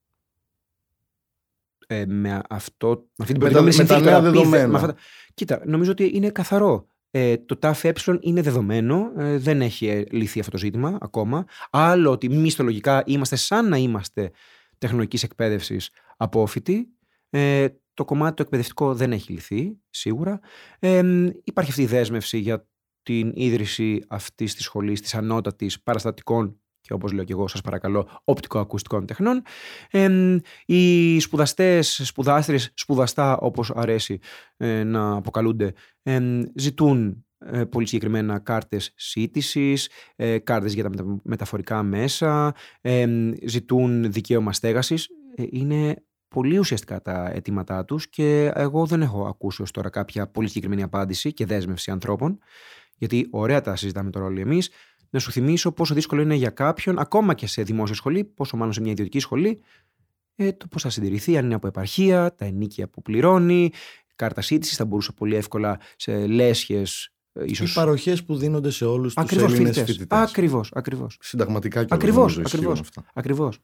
[1.87, 4.77] Ε, με, αυτό, με αυτή την με, τα, με τα νέα δεδομένα.
[4.77, 4.95] αυτά...
[5.33, 6.87] Κοίτα, νομίζω ότι είναι καθαρό.
[7.11, 7.83] Ε, το ΤΑΦ
[8.19, 11.45] είναι δεδομένο, ε, δεν έχει ε, λυθεί αυτό το ζήτημα ακόμα.
[11.69, 14.31] Άλλο ότι μισθολογικά είμαστε σαν να είμαστε
[14.77, 16.87] τεχνολογικής εκπαίδευσης απόφοιτοι.
[17.29, 20.39] Ε, το κομμάτι το εκπαιδευτικό δεν έχει λυθεί, σίγουρα.
[20.79, 21.01] Ε,
[21.43, 22.67] υπάρχει αυτή η δέσμευση για
[23.03, 28.09] την ίδρυση αυτής της σχολής, της ανώτατης παραστατικών και όπως λέω και εγώ σας παρακαλώ
[28.23, 29.41] οπτικοακουστικών τεχνών.
[29.91, 34.19] Ε, οι σπουδαστές, σπουδάστρες, σπουδαστά όπως αρέσει
[34.57, 35.73] ε, να αποκαλούνται
[36.55, 42.55] ζητούν ε, πολύ συγκεκριμένα κάρτες σύντησης, ε, κάρτες για τα μεταφορικά μέσα,
[43.45, 45.07] ζητούν δικαίωμα στέγασης.
[45.35, 50.47] είναι πολύ ουσιαστικά τα αιτήματά τους και εγώ δεν έχω ακούσει ως τώρα κάποια πολύ
[50.47, 52.39] συγκεκριμένη απάντηση και δέσμευση ανθρώπων
[52.99, 54.69] γιατί ωραία τα συζητάμε τώρα όλοι εμείς
[55.09, 58.73] να σου θυμίσω πόσο δύσκολο είναι για κάποιον, ακόμα και σε δημόσια σχολή, πόσο μάλλον
[58.73, 59.59] σε μια ιδιωτική σχολή,
[60.35, 63.71] ε, το πώς θα συντηρηθεί, αν είναι από επαρχία, τα ενίκια που πληρώνει,
[64.15, 67.13] κάρτα σύντησης, θα μπορούσε πολύ εύκολα σε λέσχες.
[67.33, 67.71] Ε, ίσως...
[67.71, 70.07] Οι παροχές που δίνονται σε όλους τους Έλληνες φοιτητές.
[70.07, 71.17] Ακριβώς, ακριβώς.
[71.21, 72.41] Συνταγματικά και Ακριβώς.
[73.13, 73.59] Ακριβώς.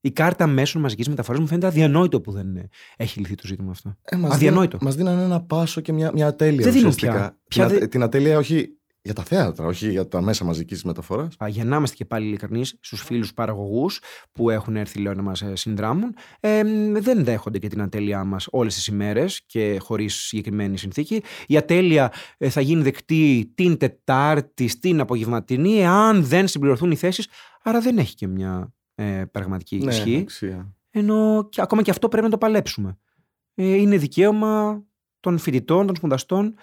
[0.00, 3.96] Η κάρτα μέσων μαζικής μεταφοράς μου φαίνεται αδιανόητο που δεν έχει λυθεί το ζήτημα αυτό.
[4.02, 4.78] Ε, μας αδιανόητο.
[4.80, 6.64] Μας δίνανε ένα πάσο και μια, μια ατέλεια.
[6.64, 7.36] Δεν δίνουν πια.
[7.48, 8.77] Την, την ατέλεια, όχι
[9.08, 11.36] για τα θέατρα, όχι για τα μέσα μαζικής μεταφοράς.
[11.46, 14.00] Για να είμαστε και πάλι ειλικρινεί στους φίλους παραγωγούς
[14.32, 16.62] που έχουν έρθει λέω, να μας ε, συνδράμουν, ε,
[17.00, 21.22] δεν δέχονται και την ατέλειά μας όλες τις ημέρες και χωρίς συγκεκριμένη συνθήκη.
[21.46, 27.28] Η ατέλεια ε, θα γίνει δεκτή την Τετάρτη στην απογευματινή, εάν δεν συμπληρωθούν οι θέσεις.
[27.62, 30.16] Άρα δεν έχει και μια ε, πραγματική ναι, ισχύ.
[30.16, 30.74] Αξία.
[30.90, 32.98] Ενώ και, ακόμα και αυτό πρέπει να το παλέψουμε.
[33.54, 34.82] Ε, είναι δικαίωμα
[35.20, 36.54] των φοιτητών, των σπουδαστών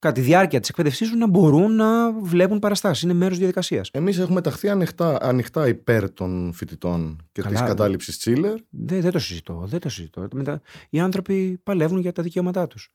[0.00, 3.02] κατά τη διάρκεια της εκπαίδευσής του να μπορούν να βλέπουν παραστάσεις.
[3.02, 3.90] Είναι μέρος διαδικασίας.
[3.92, 8.54] Εμείς έχουμε ταχθεί ανοιχτά, ανοιχτά υπέρ των φοιτητών και της κατάληψης Τσίλερ.
[8.70, 9.62] Δεν, δεν το συζητώ.
[9.66, 10.28] Δεν το συζητώ.
[10.32, 10.60] Μετά,
[10.90, 12.90] οι άνθρωποι παλεύουν για τα δικαιώματά τους.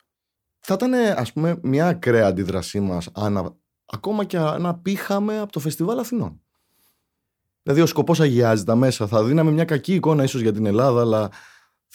[0.59, 5.59] Θα ήταν, ας πούμε, μια ακραία αντίδρασή μας αν ακόμα και να πήχαμε από το
[5.59, 6.41] Φεστιβάλ Αθηνών.
[7.63, 9.07] Δηλαδή, ο σκοπός αγιάζει τα μέσα.
[9.07, 11.29] Θα δίναμε μια κακή εικόνα ίσως για την Ελλάδα, αλλά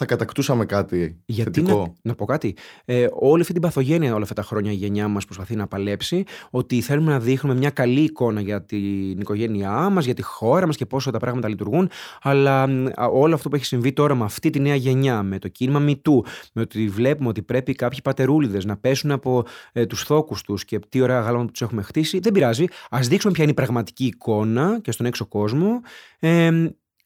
[0.01, 1.79] θα κατακτούσαμε κάτι Γιατί θετικό.
[1.79, 2.57] Να, να πω κάτι.
[2.85, 6.25] Ε, όλη αυτή την παθογένεια όλα αυτά τα χρόνια η γενιά μας προσπαθεί να παλέψει
[6.51, 10.77] ότι θέλουμε να δείχνουμε μια καλή εικόνα για την οικογένειά μας, για τη χώρα μας
[10.77, 11.91] και πόσο τα πράγματα λειτουργούν.
[12.23, 12.69] Αλλά
[13.11, 16.21] όλο αυτό που έχει συμβεί τώρα με αυτή τη νέα γενιά, με το κίνημα MeToo,
[16.53, 20.79] με ότι βλέπουμε ότι πρέπει κάποιοι πατερούλιδες να πέσουν από ε, τους θόκους τους και
[20.89, 22.65] τι ωραία γάλματα τους έχουμε χτίσει, δεν πειράζει.
[22.91, 25.81] Α δείξουμε ποια είναι η πραγματική εικόνα και στον έξω κόσμο.
[26.19, 26.51] Ε,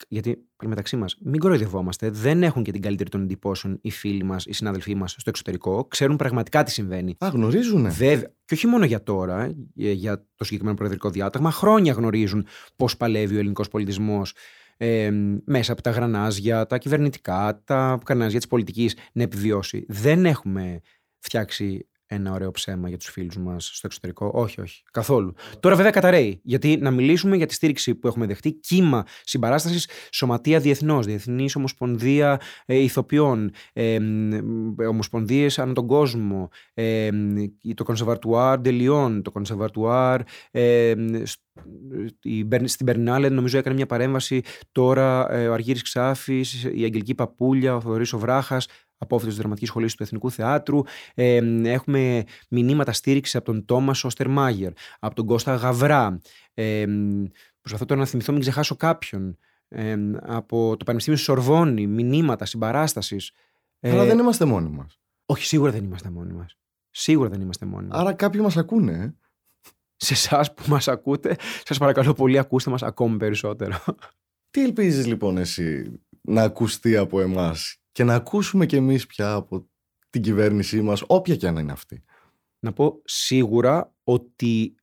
[0.09, 4.47] γιατί μεταξύ μας, μην κοροϊδευόμαστε, δεν έχουν και την καλύτερη των εντυπώσεων οι φίλοι μας,
[4.47, 5.85] οι συνάδελφοί μας στο εξωτερικό.
[5.85, 7.17] Ξέρουν πραγματικά τι συμβαίνει.
[7.19, 7.91] Α, γνωρίζουν.
[7.91, 8.33] Βέβαια.
[8.45, 11.51] Και όχι μόνο για τώρα, ε, για το συγκεκριμένο προεδρικό διάταγμα.
[11.51, 12.47] Χρόνια γνωρίζουν
[12.77, 14.35] πώς παλεύει ο ελληνικός πολιτισμός
[14.77, 15.11] ε,
[15.45, 19.85] μέσα από τα γρανάζια, τα κυβερνητικά, τα γρανάζια της πολιτικής να επιβιώσει.
[19.89, 20.81] Δεν έχουμε
[21.19, 24.31] φτιάξει ένα ωραίο ψέμα για τους φίλους μας στο εξωτερικό.
[24.35, 24.83] Όχι, όχι.
[24.91, 25.35] Καθόλου.
[25.61, 26.41] Τώρα, βέβαια, καταραίει.
[26.43, 28.53] Γιατί να μιλήσουμε για τη στήριξη που έχουμε δεχτεί.
[28.53, 33.99] Κύμα συμπαράστασης, σωματεία διεθνώς, Διεθνής Ομοσπονδία ε, Ηθοποιών, ε,
[34.89, 37.09] Ομοσπονδίες ανά τον κόσμο, ε,
[37.75, 40.21] το Conservatoire de Lyon, το Conservatoire.
[40.51, 40.95] Ε,
[42.65, 47.81] στην Περνάλε νομίζω έκανε μια παρέμβαση τώρα ε, ο Αργύρης Ξάφης, η Αγγελική Παπούλια, ο
[47.81, 50.83] Θοδωρής ο Βράχας απόφυτο της Δραματικής Σχολής του Εθνικού Θεάτρου.
[51.15, 56.21] Ε, έχουμε μηνύματα στήριξης από τον Τόμας Όστερμάγερ, από τον Κώστα Γαβρά.
[56.55, 56.85] Ε,
[57.61, 59.39] προσπαθώ τώρα να θυμηθώ, μην ξεχάσω κάποιον.
[59.69, 63.33] Ε, από το Πανεπιστήμιο Σορβόνη, μηνύματα συμπαράστασης.
[63.81, 64.99] Αλλά δεν είμαστε μόνοι μας.
[65.27, 66.57] Όχι, σίγουρα δεν είμαστε μόνοι μας.
[66.91, 68.01] Σίγουρα δεν είμαστε μόνοι μας.
[68.01, 68.93] Άρα κάποιοι μας ακούνε.
[68.93, 69.15] Ε;
[69.97, 73.77] Σε εσάς που μας ακούτε, σας παρακαλώ πολύ, ακούστε μας ακόμη περισσότερο.
[74.51, 79.69] Τι ελπίζεις λοιπόν εσύ να ακουστεί από εμάς και να ακούσουμε κι εμείς πια από
[80.11, 82.05] την κυβέρνησή μας, όποια και αν είναι αυτή.
[82.59, 84.75] Να πω σίγουρα ότι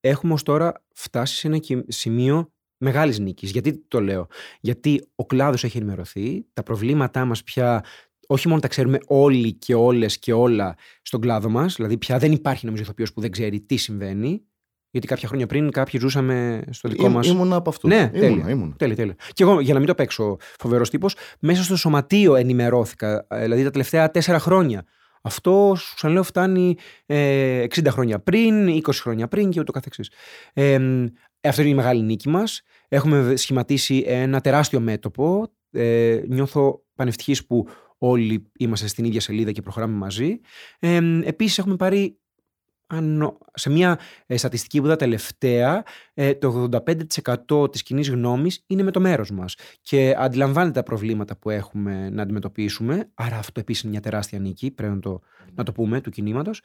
[0.00, 3.50] έχουμε ως τώρα φτάσει σε ένα σημείο μεγάλης νίκης.
[3.50, 4.26] Γιατί το λέω,
[4.60, 7.84] Γιατί ο κλάδος έχει ενημερωθεί, τα προβλήματά μας πια
[8.26, 12.32] όχι μόνο τα ξέρουμε όλοι και όλες και όλα στον κλάδο μας, δηλαδή πια δεν
[12.32, 14.44] υπάρχει νομίζω ηθοποιός που δεν ξέρει τι συμβαίνει.
[14.96, 17.20] Γιατί κάποια χρόνια πριν κάποιοι ζούσαμε στο δικό μα.
[17.24, 17.88] Ήμουν από αυτό.
[17.88, 18.74] Ναι, τέλεια, ήμουν.
[18.78, 19.14] τέλεια, τέλεια.
[19.32, 23.26] Και εγώ, για να μην το παίξω φοβερός τύπος, μέσα στο σωματείο ενημερώθηκα.
[23.28, 24.84] Ε, δηλαδή τα τελευταία τέσσερα χρόνια.
[25.22, 30.10] Αυτό, σου ξαναλέω, φτάνει ε, 60 χρόνια πριν, 20 χρόνια πριν και ούτω καθεξής.
[30.52, 30.78] Ε,
[31.40, 32.62] αυτό είναι η μεγάλη νίκη μας.
[32.88, 35.52] Έχουμε σχηματίσει ένα τεράστιο μέτωπο.
[35.70, 40.40] Ε, νιώθω πανευτυχής που όλοι είμαστε στην ίδια σελίδα και προχωράμε μαζί.
[40.78, 42.18] Ε, επίσης έχουμε πάρει
[43.54, 46.68] σε μια ε, στατιστική που είδα τελευταία, ε, το
[47.48, 52.10] 85% της κοινή γνώμης είναι με το μέρος μας και αντιλαμβάνεται τα προβλήματα που έχουμε
[52.10, 55.20] να αντιμετωπίσουμε, άρα αυτό επίσης είναι μια τεράστια νίκη, πρέπει να το,
[55.54, 56.62] να το πούμε, του κινήματος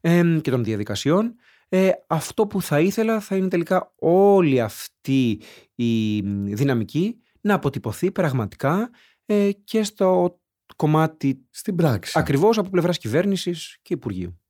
[0.00, 1.34] ε, και των διαδικασιών.
[1.68, 5.40] Ε, αυτό που θα ήθελα θα είναι τελικά όλη αυτή
[5.74, 6.20] η
[6.54, 8.90] δυναμική να αποτυπωθεί πραγματικά
[9.26, 10.40] ε, και στο
[10.76, 12.18] κομμάτι στην πράξη.
[12.18, 14.41] Ακριβώς από πλευράς κυβέρνησης και Υπουργείου.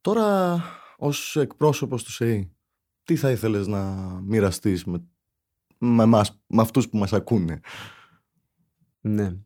[0.00, 0.60] Τώρα,
[0.96, 2.52] ως εκπρόσωπος του ΣΕΗ,
[3.02, 3.80] τι θα ήθελες να
[4.24, 5.04] μοιραστείς με,
[5.78, 7.60] με, εμάς, με αυτούς που μας ακούνε;
[9.00, 9.36] Ναι.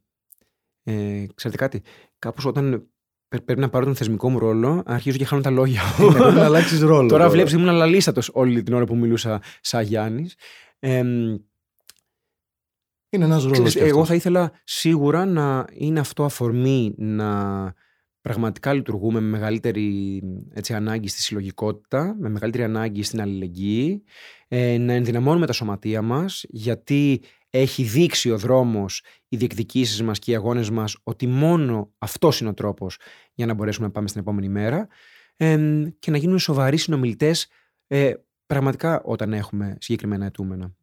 [0.82, 1.82] Ε, ξέρετε κάτι,
[2.18, 2.86] κάπως όταν
[3.28, 6.10] πρέπει να πάρω τον θεσμικό μου ρόλο, αρχίζω και χάνω τα λόγια μου.
[6.10, 7.08] Ναι, πρέπει να αλλάξεις ρόλο.
[7.08, 10.34] Τώρα βλέπεις ήμουν αλαλίστατος όλη την ώρα που μιλούσα σαν Γιάννης.
[10.78, 10.98] Ε,
[13.08, 13.76] είναι ένας ρόλος.
[13.76, 17.74] εγώ θα ήθελα σίγουρα να είναι αυτό αφορμή να
[18.22, 20.20] πραγματικά λειτουργούμε με μεγαλύτερη
[20.52, 24.02] έτσι, ανάγκη στη συλλογικότητα, με μεγαλύτερη ανάγκη στην αλληλεγγύη,
[24.48, 30.30] ε, να ενδυναμώνουμε τα σωματεία μας, γιατί έχει δείξει ο δρόμος, οι διεκδικήσεις μας και
[30.30, 32.98] οι αγώνες μας, ότι μόνο αυτός είναι ο τρόπος
[33.34, 34.88] για να μπορέσουμε να πάμε στην επόμενη μέρα
[35.36, 35.58] ε,
[35.98, 37.48] και να γίνουμε σοβαροί συνομιλητές
[37.86, 38.12] ε,
[38.46, 40.74] πραγματικά όταν έχουμε συγκεκριμένα αιτούμενα.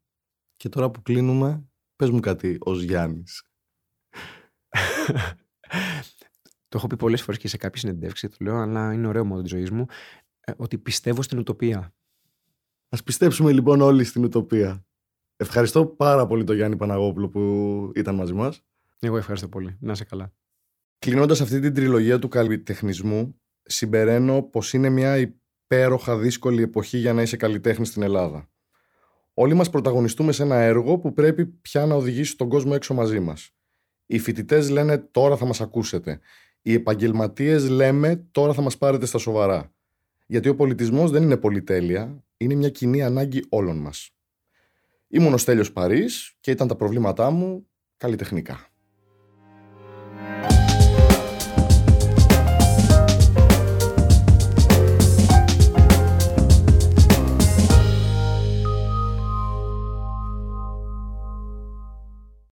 [0.58, 1.64] Και τώρα που κλείνουμε,
[1.96, 3.44] πες μου κάτι ως Γιάννης.
[6.70, 9.42] το έχω πει πολλές φορές και σε κάποιες συνεντεύξεις, το λέω, αλλά είναι ωραίο μόνο
[9.42, 9.86] της ζωής μου,
[10.40, 11.94] ε, ότι πιστεύω στην ουτοπία.
[12.90, 14.86] Α πιστέψουμε λοιπόν όλοι στην ουτοπία.
[15.36, 18.62] Ευχαριστώ πάρα πολύ τον Γιάννη Παναγόπουλο που ήταν μαζί μας.
[19.00, 19.78] Εγώ ευχαριστώ πολύ.
[19.80, 20.34] Να είσαι καλά.
[21.00, 27.22] Κλείνοντας αυτή την τριλογία του καλλιτεχνισμού, συμπεραίνω πως είναι μια υπέροχα δύσκολη εποχή για να
[27.22, 28.50] είσαι καλλιτέχνη στην Ελλάδα.
[29.34, 33.20] Όλοι μας πρωταγωνιστούμε σε ένα έργο που πρέπει πια να οδηγήσει τον κόσμο έξω μαζί
[33.20, 33.52] μας.
[34.06, 36.20] Οι φοιτητές λένε τώρα θα μας ακούσετε.
[36.70, 39.74] Οι επαγγελματίες λέμε τώρα θα μας πάρετε στα σοβαρά.
[40.28, 44.10] Γιατί ο πολιτισμός δεν είναι πολυτέλεια, είναι μια κοινή ανάγκη όλων μας.
[45.08, 48.69] Ήμουν ο Στέλιος Παρής και ήταν τα προβλήματά μου καλλιτεχνικά.